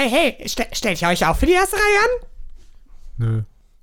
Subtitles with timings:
[0.00, 0.08] Hey,
[0.38, 2.26] hey, ste stellt ihr euch auch für die erste Reihe an?
[3.18, 3.42] Nö.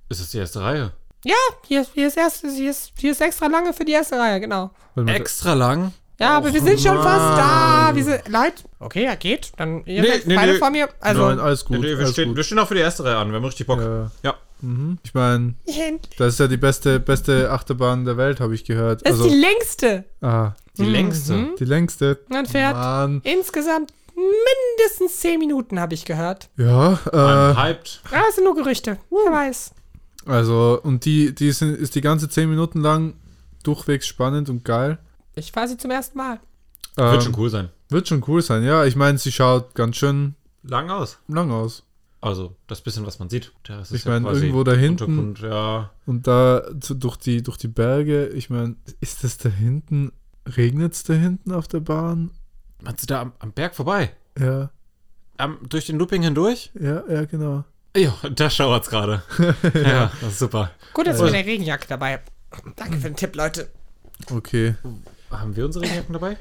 [0.10, 0.92] Ist das die erste Reihe?
[1.24, 1.36] Ja,
[1.68, 4.40] hier, ist- hier, ist erst, hier, ist, hier ist extra lange für die erste Reihe,
[4.40, 4.72] genau.
[5.06, 5.94] Extra lang?
[6.20, 7.92] Ja, aber wir sind schon fast da.
[7.94, 9.52] Wir sind, Leute, okay, ja, geht.
[9.58, 10.58] Dann ihr Nee, seid nee, beide nee.
[10.58, 10.90] vor mir.
[11.02, 11.78] Also, Nein, alles gut.
[11.82, 12.38] nee, wir, alles stehen, gut.
[12.38, 13.30] wir stehen auch für die erste Reihe an.
[13.30, 13.80] Wir haben richtig Bock.
[13.80, 14.10] Ja.
[14.24, 14.34] Ja.
[14.62, 14.98] Mhm.
[15.04, 15.54] Ich meine,
[16.18, 19.06] das ist ja die beste, beste Achterbahn der Welt, habe ich gehört.
[19.06, 20.04] das ist die längste.
[20.22, 21.34] ah, Die längste.
[21.34, 21.56] Mhm.
[21.60, 22.18] die längste.
[22.30, 23.22] Man fährt Mann.
[23.24, 26.50] insgesamt mindestens 10 Minuten, habe ich gehört.
[26.58, 28.02] Ja, äh, hyped.
[28.12, 28.98] Ah, das sind nur Gerüchte.
[29.10, 29.72] Wer weiß.
[30.26, 33.14] also, und die, die sind, ist die ganze 10 Minuten lang
[33.64, 34.98] durchwegs spannend und geil.
[35.36, 36.40] Ich fahre sie zum ersten Mal.
[36.98, 37.70] Ähm, Wird schon cool sein.
[37.90, 38.86] Wird schon cool sein, ja.
[38.86, 41.20] Ich meine, sie schaut ganz schön Lang aus.
[41.28, 41.84] lang aus.
[42.20, 43.54] Also, das bisschen, was man sieht.
[43.64, 45.92] Das ist Ich meine, quasi irgendwo da hinten- ja.
[46.08, 50.12] Und da zu, durch, die, durch die Berge, ich meine, ist das da hinten,
[50.58, 52.32] regnet es da hinten auf der Bahn?
[52.82, 54.12] Meinst du da am, am Berg vorbei?
[54.40, 54.70] Ja,
[55.38, 56.72] Am, durch den Looping hindurch?
[56.80, 57.64] ja, ja, genau.
[57.96, 59.24] Ja, da schauert's gerade.
[59.74, 60.72] ja, das ist super.
[60.94, 62.20] Gut, dass Also- wir eine Regenjacke dabei.
[62.76, 63.70] Danke für den Tipp, Leute.
[64.32, 64.76] Okay.
[65.32, 66.38] Haben wir unsere Regenjacken dabei?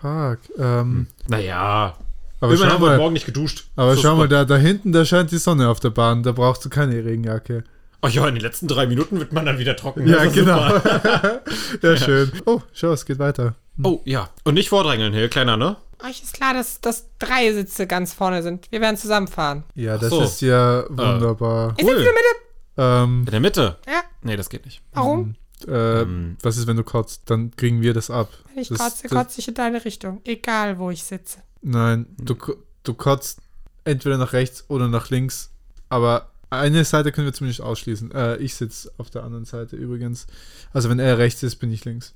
[0.00, 0.38] Fuck.
[0.58, 1.96] Ähm, Naja.
[2.40, 3.68] aber Immerhin schau haben wir Morgen nicht geduscht.
[3.76, 4.18] aber So schau super.
[4.22, 6.22] mal da, da hinten, da scheint die Sonne auf der Bahn.
[6.22, 7.64] Da brauchst du keine Regenjacke.
[8.02, 10.06] Ach ja, in den letzten drei Minuten wird man dann wieder trocken.
[10.06, 10.58] Ja, ist genau.
[11.82, 12.30] ja, schön.
[12.44, 13.54] Oh, schau, es geht weiter.
[13.82, 14.28] Oh, ja.
[14.44, 15.76] Und nicht vordrängeln hier, kleiner, ne?
[16.04, 18.70] Euch ist klar, dass, dass drei Sitze ganz vorne sind.
[18.70, 19.64] Wir werden zusammenfahren.
[19.74, 20.22] Ja, das so.
[20.22, 21.74] ist ja wunderbar.
[21.78, 22.36] Ihr sitzt in der Mitte?
[22.78, 23.76] Ähm, In der Mitte?
[23.86, 24.02] Ja.
[24.22, 24.82] Nee, das geht nicht.
[24.92, 25.34] Warum?
[25.66, 26.36] äh, Ähm.
[26.42, 27.22] was ist, wenn du kotzt?
[27.30, 28.28] Dann kriegen wir das ab.
[28.52, 30.20] Wenn ich das, kotze, das- kotze ich in deine Richtung.
[30.24, 31.38] Egal, wo ich sitze.
[31.62, 33.40] Nein, du, ko- du kotzt
[33.84, 35.50] entweder nach rechts oder nach links.
[35.88, 38.12] Aber eine Seite können wir zumindest ausschließen.
[38.12, 40.26] Äh, ich sitze auf der anderen Seite übrigens.
[40.72, 42.14] Also wenn er rechts ist, bin ich links.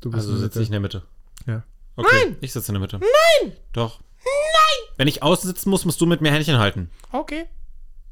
[0.00, 1.02] Du Also in der sitze ich in der Mitte.
[1.46, 1.62] Ja.
[1.96, 2.08] Okay.
[2.24, 2.36] Nein!
[2.40, 2.98] Ich sitze in der Mitte.
[2.98, 3.52] Nein!
[3.72, 4.00] Doch.
[4.24, 4.94] Nein!
[4.96, 6.90] Wenn ich außen sitzen muss, musst du mit mir Händchen halten.
[7.12, 7.44] Okay.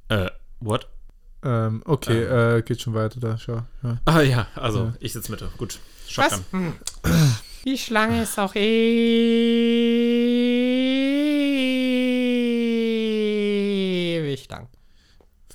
[0.08, 0.30] Äh,
[0.60, 0.88] what?
[1.42, 3.62] Ähm, okay, äh, geht schon weiter da, schau.
[3.82, 3.98] Ja.
[4.06, 4.94] Ah ja, also Ja.
[5.00, 5.48] ich sitze Mitte.
[5.56, 5.78] Gut.
[6.16, 6.30] Was?
[6.32, 6.44] Shotgun.
[6.50, 6.72] Hm.
[7.64, 10.17] Die Schlange ist auch ewig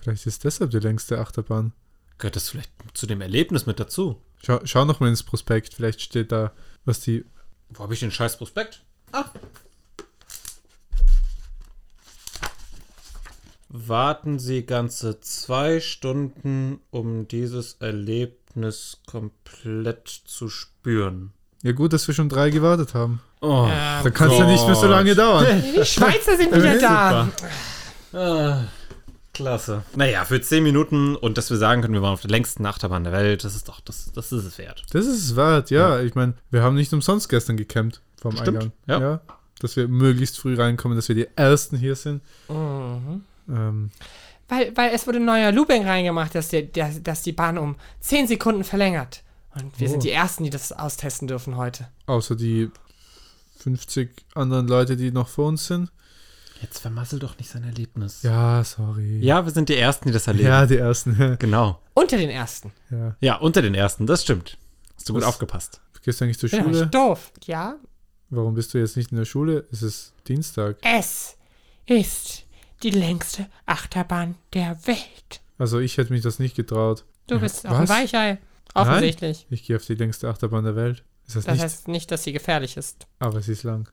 [0.04, 1.72] Vielleicht ist deshalb die längste Achterbahn.
[2.18, 4.22] Gehört das vielleicht zu dem Erlebnis mit dazu?
[4.46, 5.74] Schau, schau noch mal ins Prospekt.
[5.74, 6.52] Vielleicht steht da,
[6.84, 7.24] was die.
[7.70, 8.84] Wo habe ich den scheiß Prospekt?
[9.14, 9.24] Ah.
[13.70, 21.32] Warten Sie ganze zwei Stunden, um dieses Erlebnis komplett zu spüren.
[21.64, 23.22] Ja, gut, dass wir schon drei gewartet haben.
[23.40, 23.70] Oh,
[24.04, 25.64] Da kann es ja nicht mehr so lange dauern.
[25.64, 27.30] Die Schweizer sind wieder da.
[28.12, 28.66] Ah,
[29.34, 29.84] klasse.
[29.96, 33.04] Naja, für 10 Minuten und dass wir sagen können, wir waren auf der längsten Achterbahn
[33.04, 34.84] der Welt, das ist doch, das, das ist es wert.
[34.92, 36.00] Das ist es wert, ja.
[36.02, 39.02] Ich meine, wir haben nicht umsonst gestern gecampt vom Stimmt, Eingang.
[39.02, 39.22] ja.
[39.60, 42.22] Dass wir möglichst früh reinkommen, dass wir die Ersten hier sind.
[42.50, 43.24] Mhm.
[43.50, 43.92] Ähm,
[44.50, 47.76] Weil, weil es wurde ein neuer Looping reingemacht, dass, der, der, dass die Bahn um
[48.02, 49.24] 10 Sekunden verlängert.
[49.56, 49.92] Und wir Oh.
[49.92, 51.88] sind die Ersten, die das austesten dürfen heute.
[52.08, 52.70] außer die
[53.60, 55.92] 50 anderen Leute, die noch vor uns sind.
[56.64, 58.24] Jetzt vermassel doch nicht sein Erlebnis.
[58.24, 59.20] Ja, sorry.
[59.20, 60.48] Ja, wir sind die Ersten, die das erleben.
[60.48, 61.36] Ja, die Ersten.
[61.40, 61.80] Genau.
[61.94, 62.72] Unter den Ersten.
[62.90, 63.16] ja.
[63.20, 64.58] Ja, unter den Ersten, das stimmt.
[64.96, 65.30] Hast du gut Was?
[65.30, 65.82] aufgepasst.
[66.04, 66.64] Gehst du eigentlich zur Schule?
[66.82, 67.32] nicht doof.
[67.46, 67.76] Ja,
[68.30, 69.68] Warum bist du jetzt nicht in der Schule?
[69.72, 70.78] Es ist Dienstag.
[70.82, 71.38] es
[71.86, 72.44] ist
[72.82, 75.42] die längste Achterbahn der Welt.
[75.60, 77.06] Also ich hätte mich das nicht getraut.
[77.28, 77.90] Du bist auch ein Was?
[77.90, 78.40] Weichei.
[78.74, 79.46] Offensichtlich.
[79.52, 81.04] Ich gehe auf die längste Achterbahn der Welt.
[81.28, 81.64] Ist das, Das nicht?
[81.64, 83.06] heißt nicht, dass sie gefährlich ist.
[83.20, 83.88] Aber sie ist lang.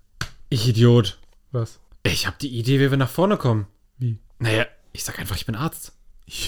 [0.49, 1.19] Ich Idiot.
[1.53, 1.79] Was?
[2.03, 3.67] Ich habe die Idee, wie wir nach vorne kommen.
[3.99, 4.19] Wie?
[4.39, 5.93] Naja, ich sag einfach, ich bin Arzt.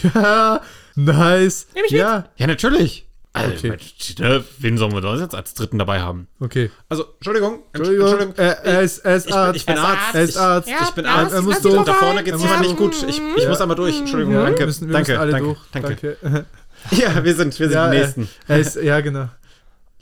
[0.02, 0.60] Ja,
[0.94, 1.66] nice.
[1.74, 2.00] Nehm ich mit.
[2.00, 3.06] ja, Ja, natürlich.
[3.34, 3.70] Also, Okay.
[3.70, 6.28] Mensch, ne, wen sollen wir da jetzt als Dritten dabei haben?
[6.38, 6.70] okay.
[6.90, 7.60] Also, Entschuldigung.
[7.72, 8.34] Entschuldigung.
[8.36, 9.56] Er, er, ist, er ist Ich bin- Arzt.
[9.56, 10.14] ich bin Er ist Arzt.
[10.14, 10.68] Er ist Arzt.
[10.68, 11.32] Ja, Ich bin ja, Arzt.
[11.34, 11.74] er muss durch.
[11.76, 12.94] doch Da vorne geht's immer muss nicht gut.
[13.08, 13.48] Ich, ich Ja.
[13.48, 13.98] muss einmal durch.
[13.98, 14.58] Entschuldigung, Ja, danke.
[14.60, 15.58] wir müssen, wir danke, danke, durch.
[15.72, 16.16] danke.
[16.22, 16.46] Danke.
[16.90, 18.28] Ja, wir sind, wir sind ja, die er, Nächsten.
[18.48, 19.28] er ist, ja, genau.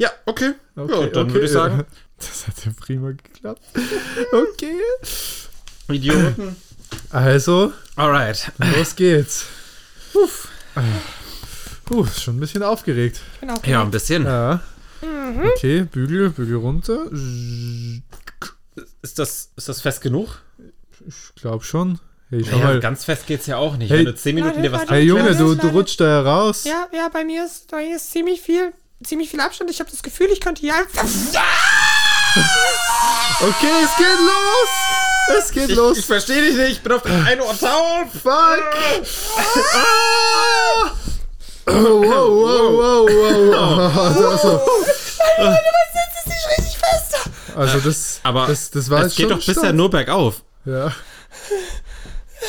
[0.00, 0.52] Ja, okay.
[0.76, 1.34] Okay, ja, dann okay.
[1.34, 1.84] würde ich sagen,
[2.18, 3.60] Das hat ja prima geklappt.
[4.32, 4.80] Okay.
[5.88, 6.56] Idioten.
[7.10, 8.50] Also, Alright.
[8.76, 9.44] los geht's.
[11.84, 13.20] Puh, ist schon ein bisschen aufgeregt.
[13.34, 14.24] Ich bin auch Ja, ein bisschen.
[14.24, 14.60] Ja.
[15.02, 15.50] Mhm.
[15.54, 17.06] Okay, Bügel, Bügel runter.
[19.02, 20.40] Ist das, ist das fest genug?
[21.06, 21.98] Ich glaube schon.
[22.30, 22.80] Hey, Naja, mal.
[22.80, 23.90] ganz fest geht's ja auch nicht.
[23.90, 23.98] Hey.
[23.98, 26.64] Wenn du 10 Minuten dir was Hey Junge, du, du rutscht da raus.
[26.64, 28.72] Ja, ja, bei mir ist, bei mir ist ziemlich viel,
[29.04, 29.70] ziemlich viel Abstand.
[29.70, 31.04] Ich habe das Gefühl, ich könnte hier einfach.
[33.42, 34.68] Okay, es geht los.
[35.38, 35.96] Es geht Ich, los.
[35.98, 36.70] ich verstehe dich nicht.
[36.72, 38.06] Ich bin auf dem einen Ohr taub.
[38.22, 38.62] Fuck.
[39.74, 40.90] ah!
[41.66, 43.96] Oh, wow, wow, wow, wow.
[43.98, 44.60] Also,
[45.38, 45.54] Das
[46.18, 47.16] ist nicht richtig fest.
[47.56, 49.74] also das, Aber das, das war es jetzt geht schon doch bisher stark.
[49.74, 50.42] nur bergauf.
[50.66, 50.92] Ja.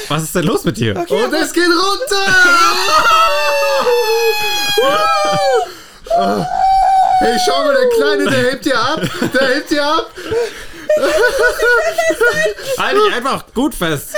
[0.10, 0.98] Was ist denn los mit dir?
[0.98, 2.36] Okay, Und es geht runter!
[6.18, 6.46] Ah.
[7.20, 9.02] Hey, schau mal, der Kleine, der hebt dir ab.
[9.34, 10.12] Der hebt dir ab.
[12.78, 14.16] Halt dich einfach gut fest.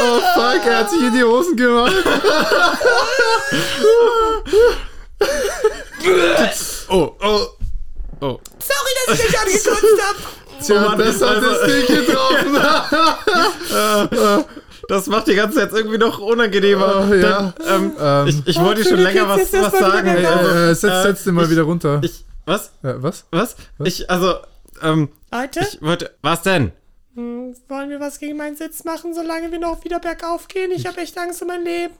[0.00, 1.94] Oh fuck, er hat sich in die Hosen gemacht.
[6.88, 7.46] Oh, oh.
[8.20, 8.40] Oh.
[8.58, 10.16] sorry, dass ich dich angekotzt hab.
[10.64, 12.56] Tja, Mann, das hat es nicht getroffen.
[14.88, 17.06] Das macht die ganze jetzt irgendwie noch unangenehmer.
[17.10, 17.52] Oh, ja.
[17.58, 20.08] Denn, ähm, Ähm, ich, ich wollte dir schon länger was, was sagen.
[20.08, 22.00] Also, äh, setz, äh, setz den mal ich- wieder runter.
[22.02, 22.68] Ich, was?
[22.82, 23.26] äh, was?
[23.30, 23.56] Was?
[23.84, 24.34] Ich, also,
[24.82, 26.72] ähm, Leute, ich wollte, was denn?
[27.14, 30.70] hm, wollen wir was gegen meinen Sitz machen, solange wir noch wieder bergauf gehen?
[30.74, 31.92] Ich habe echt Angst um mein Leben.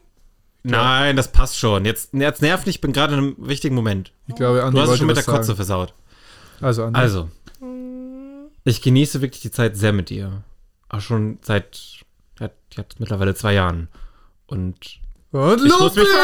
[0.63, 1.85] Nein, das passt schon.
[1.85, 4.13] Jetzt, jetzt nerv nicht, ich bin gerade in einem wichtigen Moment.
[4.27, 5.57] Ich glaube, Andi Du hast es wollte schon mit der was Kotze sagen.
[5.57, 5.95] versaut.
[6.61, 6.99] Also, Andi.
[7.01, 7.29] Also,
[8.65, 10.43] ich genieße wirklich die Zeit sehr mit dir.
[10.89, 11.79] Auch schon seit,
[12.41, 13.89] ja, jetzt mittlerweile zwei Jahren.
[14.47, 14.77] Und
[15.33, 16.09] Und ich muss mich- Ludwig!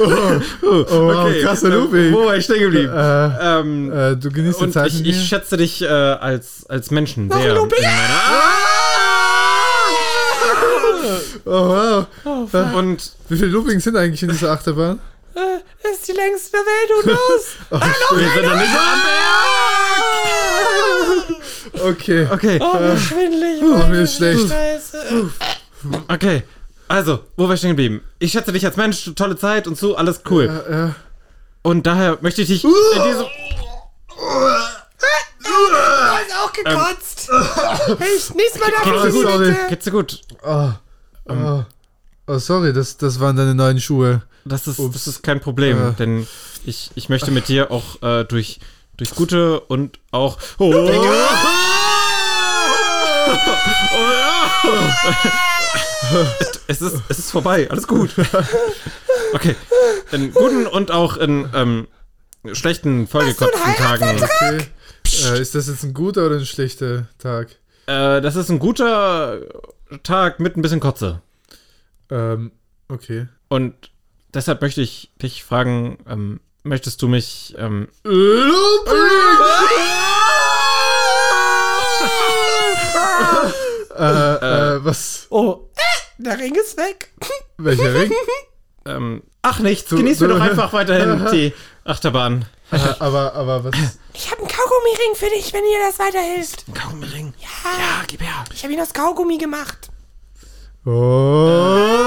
[0.00, 2.12] Oh, wow, krasser äh, Ludwig.
[2.14, 2.92] Wo war ich stehen geblieben?
[2.92, 7.28] Äh, ähm, äh, du genießt die Zeit ich, ich schätze dich äh, als, als Menschen
[7.30, 7.54] sehr.
[7.54, 7.78] Ludwig!
[7.78, 7.98] in meiner-
[11.50, 12.04] Oh,
[12.52, 12.74] wow.
[12.74, 15.00] Und Wie viele Loopings sind eigentlich in dieser Achterbahn?
[15.34, 15.40] Äh,
[15.82, 17.56] das ist die längste der Welt, und los!
[17.70, 17.80] wir
[18.28, 19.02] sind noch nicht am Okay.
[19.02, 19.77] Berg.
[21.84, 22.26] Okay,
[22.60, 23.60] Oh, mir ist schwindelig.
[23.60, 24.48] Puh, mir ist schlecht.
[24.48, 25.30] Scheiße.
[26.08, 26.42] okay.
[26.88, 28.00] Also, wo war ich stehen geblieben?
[28.18, 30.44] Ich schätze dich als Mensch, tolle Zeit und so, alles cool.
[30.68, 30.90] Äh, äh,
[31.62, 32.68] Und daher möchte ich dich Uh.
[32.96, 33.26] in diesem.
[35.40, 37.30] Du hast auch gekotzt.
[37.98, 39.48] Hey, ich, nächstes Mal darf Oh, ich sorry.
[39.50, 39.66] bitte.
[39.68, 40.20] Geht's dir gut?
[40.42, 40.70] oh,
[41.28, 41.62] oh.
[42.26, 44.22] oh, sorry, das, das waren deine neuen Schuhe.
[44.44, 44.94] Das ist, Ups.
[44.94, 45.92] das ist kein Problem, Äh.
[45.92, 46.26] denn
[46.64, 48.60] ich, ich möchte mit dir auch äh, durch,
[48.98, 50.38] durch gute und auch.
[50.58, 51.28] Oh, oh ja!
[56.66, 58.10] es, ist, es ist vorbei, alles gut.
[59.32, 59.56] Okay.
[60.10, 61.86] In guten und auch in ähm,
[62.52, 64.22] schlechten, vollgekotzten Tagen.
[64.22, 64.66] Okay.
[65.24, 67.56] Äh, ist das jetzt ein guter oder ein schlechter Tag?
[67.86, 69.40] Äh, das ist ein guter
[70.02, 71.20] Tag mit ein bisschen Kotze.
[72.10, 72.52] Ähm,
[72.88, 73.26] okay.
[73.48, 73.74] Und
[74.32, 77.88] deshalb möchte ich dich fragen, ähm, möchtest du mich ähm,
[83.96, 85.26] äh, äh, was?
[85.30, 87.10] Oh, äh, der Ring ist weg.
[87.56, 88.12] Welcher Ring?
[88.86, 91.52] ähm, ach nichts, genießen wir du- doch einfach weiterhin die
[91.84, 92.44] Achterbahn.
[92.70, 93.74] äh, aber, aber was?
[94.14, 96.64] Ich habe einen Kaugummi-Ring für dich, wenn dir das weiterhilft.
[96.68, 97.34] Ein Kaugummi-Ring.
[97.38, 98.44] Ja, Ja, gib her.
[98.52, 99.88] ich habe ihn aus Kaugummi gemacht.
[100.84, 100.90] Oh.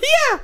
[0.00, 0.40] Hier.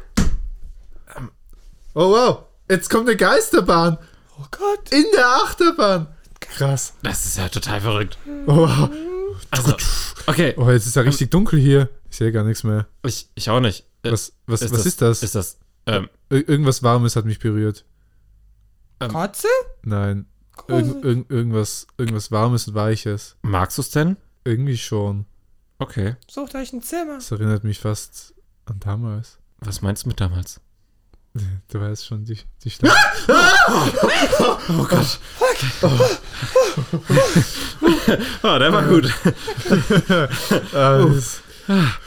[1.98, 3.96] Oh wow, jetzt kommt eine Geisterbahn
[4.38, 4.92] Oh Gott.
[4.92, 6.08] in der Achterbahn.
[6.40, 6.92] Krass.
[7.02, 8.18] Das ist ja total verrückt.
[8.46, 8.90] Oh, wow.
[9.50, 9.74] Also,
[10.26, 11.88] okay, oh jetzt ist ja richtig dunkel hier.
[12.10, 12.86] Ich sehe gar nichts mehr.
[13.04, 13.86] ich, ich auch nicht.
[14.02, 15.22] Äh, Was, was, was ist das?
[15.22, 17.84] Ist das, ähm, Ir irgendwas Warmes hat mich berührt.
[18.98, 19.48] Kotze?
[19.82, 20.26] Nein.
[20.68, 23.36] Irg irg irgendwas, irgendwas Warmes und Weiches.
[23.42, 24.16] magst du es denn?
[24.44, 25.24] Irgendwie schon.
[25.78, 26.16] Okay.
[26.30, 27.14] Sucht euch ein Zimmer.
[27.14, 28.34] Das erinnert mich fast
[28.66, 29.38] an damals.
[29.60, 30.60] Was meinst du mit damals?
[31.70, 32.92] Du weißt schon, die, die Stadt.
[34.68, 35.18] Oh Gott.
[38.42, 39.12] oh, der war gut.
[40.72, 41.42] Ah, das,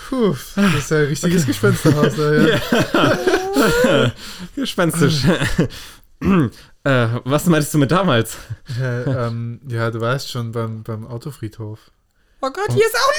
[0.07, 2.15] puh, das ist ja ein richtiges Gespensterhaus.
[2.15, 4.11] Da, ja.
[4.55, 5.25] Gespenstisch.
[5.25, 8.37] äh, was meinst du mit damals?
[8.79, 11.91] Ja, ähm, ja, du weißt schon, beim, beim Autofriedhof.
[12.41, 13.11] Oh Gott, hier ist auch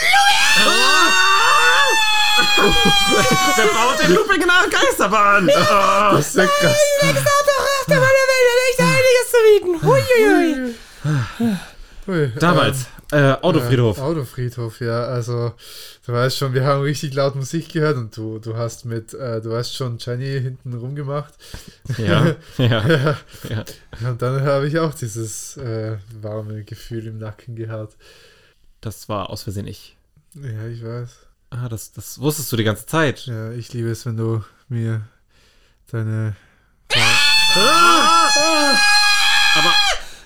[0.64, 1.49] Louis.
[3.56, 5.48] Wer baut den Looping nach Geisterbahn?
[5.48, 6.16] Oh.
[6.16, 6.76] Das ist ja krass.
[7.02, 9.72] Doch, der Mann der Welt hat echt einiges zu bieten.
[9.86, 10.74] Huiuiui.
[12.08, 12.86] Ui, Damals.
[13.12, 13.98] Äh, Autofriedhof.
[13.98, 15.02] Äh, Autofriedhof, ja.
[15.04, 15.52] Also,
[16.06, 19.40] du weißt schon, wir haben richtig laut Musik gehört und du, du hast mit, äh,
[19.40, 21.34] du hast schon Jenny hinten rumgemacht.
[21.98, 23.16] Ja, ja, Ja.
[23.48, 23.64] ja.
[24.08, 27.96] Und dann habe ich auch dieses äh, warme Gefühl im Nacken gehabt.
[28.80, 29.96] Das war aus Versehen ich.
[30.34, 31.10] Ja, ich weiß.
[31.50, 33.26] Ah, das, das wusstest du die ganze Zeit.
[33.26, 35.02] Ja, ich liebe es, wenn du mir
[35.90, 36.36] deine.
[39.54, 39.74] Aber,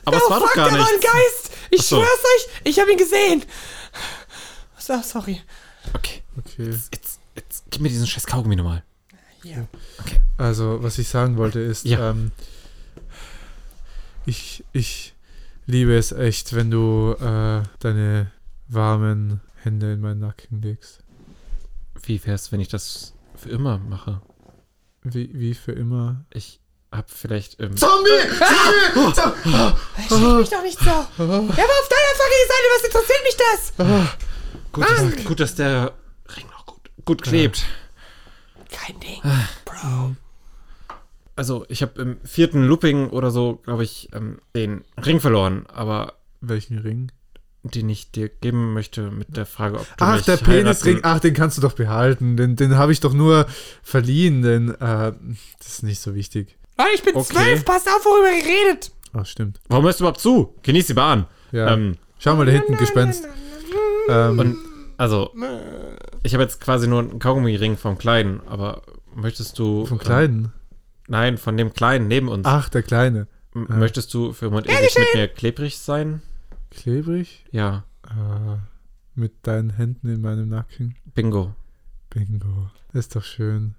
[0.04, 0.90] aber es war doch fuck, gar nichts.
[1.00, 1.50] Geist.
[1.70, 1.96] Ich Ach so.
[1.96, 3.42] schwör's euch, ich habe ihn gesehen.
[4.78, 5.40] So, sorry.
[5.94, 6.70] Okay, Okay.
[6.92, 8.82] jetzt, jetzt gib mir diesen scheiß Kaugummi nochmal.
[9.42, 9.66] Hier.
[10.36, 12.10] Also, was ich sagen wollte ist, Ja.
[12.10, 12.32] ähm,
[14.26, 15.14] ich, ich
[15.66, 18.30] liebe es echt, wenn du äh, deine
[18.68, 21.00] warmen Hände in meinen Nacken legst.
[22.02, 24.20] Wie wär's, wenn ich das für immer mache?
[25.02, 26.24] Wie, wie für immer.
[26.32, 26.60] Ich
[26.90, 27.60] hab vielleicht.
[27.60, 28.10] Ähm, Zombie!
[29.14, 29.14] Zombie!
[30.08, 30.08] Zombie!
[30.08, 30.84] Schreck mich doch nicht so.
[31.16, 32.66] Wer war auf deiner fucking Seite?
[32.72, 33.72] Was interessiert mich das?
[34.72, 35.92] gut, dass, gut, dass der
[36.36, 37.64] Ring noch gut, gut klebt.
[38.70, 39.20] Kein Ding.
[39.64, 40.16] Bro.
[41.36, 46.14] Also, ich habe im vierten Looping oder so, glaube ich, ähm, den Ring verloren, aber
[46.48, 47.10] Welchen Ring?
[47.64, 51.00] Den ich dir geben möchte mit der Frage, ob du Ach, mich der Penisring.
[51.02, 52.36] Ach, den kannst du doch behalten.
[52.36, 53.46] Den, den habe ich doch nur
[53.82, 55.12] verliehen, denn äh,
[55.58, 56.56] das ist nicht so wichtig.
[56.78, 57.32] Leute, ich bin Okay.
[57.34, 57.64] zwölf.
[57.64, 58.90] Passt auf, worüber ihr redet.
[59.12, 59.60] Ach, stimmt.
[59.68, 60.54] Warum hörst du überhaupt zu?
[60.62, 61.26] Genieß die Bahn.
[61.52, 61.72] Ja.
[61.72, 63.26] Ähm, Schau mal da hinten, Gespenst.
[64.08, 64.56] Ähm, und
[64.96, 65.30] also,
[66.22, 68.82] ich habe jetzt quasi nur einen Kaugummi-Ring vom Kleinen, aber
[69.14, 69.86] möchtest du.
[69.86, 70.52] vom äh, Kleinen.
[71.08, 72.44] nein, von dem Kleinen neben uns.
[72.46, 73.26] Ach, der Kleine.
[73.54, 76.22] M- Möchtest du für Moment ewig mit mir klebrig sein?
[76.76, 77.44] Klebrig?
[77.50, 78.56] Ja, Äh,
[79.14, 80.96] mit deinen Händen in meinem Nacken.
[81.14, 81.54] Bingo.
[82.10, 82.70] Bingo.
[82.92, 83.74] Ist doch schön.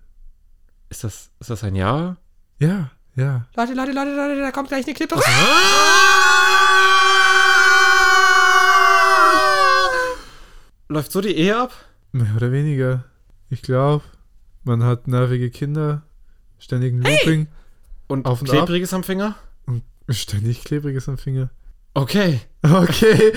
[0.89, 2.17] Ist das, ist das ein Ja?
[2.59, 3.45] Ja, ja.
[3.55, 5.15] Leute, Leute, Leute, Leute, da kommt gleich eine Klippe.
[10.87, 11.71] Läuft so die Ehe ab?
[12.11, 13.03] Mehr oder weniger.
[13.49, 14.03] Ich glaube,
[14.63, 16.03] man hat nervige Kinder,
[16.59, 17.47] ständigen Looping
[18.07, 19.35] Und Auf und klebriges am Finger?
[19.65, 21.49] und ständig klebriges am Finger.
[21.95, 22.41] Okay.
[22.65, 23.31] Okay,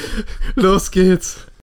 [0.56, 1.47] los geht's.